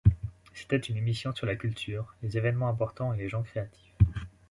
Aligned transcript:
C’était 0.55 0.77
une 0.77 0.97
émission 0.97 1.31
sur 1.35 1.45
la 1.45 1.55
culture, 1.55 2.15
les 2.23 2.35
événements 2.35 2.69
importants 2.69 3.13
et 3.13 3.17
les 3.17 3.29
gens 3.29 3.43
créatifs. 3.43 3.93